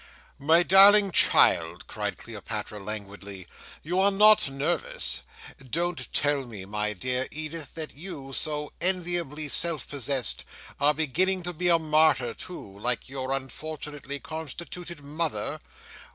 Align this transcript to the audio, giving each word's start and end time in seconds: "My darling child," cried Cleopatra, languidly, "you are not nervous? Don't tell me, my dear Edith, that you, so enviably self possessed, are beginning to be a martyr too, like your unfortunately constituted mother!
"My 0.39 0.63
darling 0.63 1.11
child," 1.11 1.85
cried 1.85 2.17
Cleopatra, 2.17 2.79
languidly, 2.79 3.45
"you 3.83 3.99
are 3.99 4.09
not 4.09 4.49
nervous? 4.49 5.21
Don't 5.63 6.11
tell 6.11 6.45
me, 6.47 6.65
my 6.65 6.93
dear 6.93 7.27
Edith, 7.29 7.75
that 7.75 7.93
you, 7.93 8.33
so 8.33 8.73
enviably 8.81 9.47
self 9.47 9.87
possessed, 9.87 10.43
are 10.79 10.95
beginning 10.95 11.43
to 11.43 11.53
be 11.53 11.69
a 11.69 11.77
martyr 11.77 12.33
too, 12.33 12.79
like 12.79 13.09
your 13.09 13.31
unfortunately 13.31 14.19
constituted 14.19 15.03
mother! 15.03 15.61